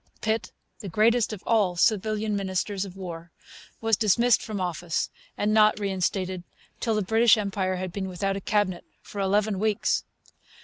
Pitt, 0.19 0.51
the 0.79 0.89
greatest 0.89 1.31
of 1.31 1.43
all 1.45 1.75
civilian 1.75 2.35
ministers 2.35 2.85
of 2.85 2.95
War, 2.97 3.29
was 3.81 3.95
dismissed 3.95 4.41
from 4.41 4.59
office 4.59 5.11
and 5.37 5.53
not 5.53 5.77
reinstated 5.79 6.41
till 6.79 6.95
the 6.95 7.03
British 7.03 7.37
Empire 7.37 7.75
had 7.75 7.91
been 7.93 8.07
without 8.09 8.35
a 8.35 8.41
cabinet 8.41 8.83
for 9.03 9.21
eleven 9.21 9.59
weeks. 9.59 10.03